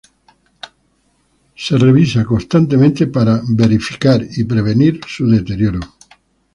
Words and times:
Es 1.55 1.69
revisado 1.79 2.25
constantemente 2.25 3.05
para 3.05 3.39
verificar 3.47 4.19
y 4.35 4.43
prevenir 4.45 4.99
su 5.07 5.29
deterioro. 5.29 5.79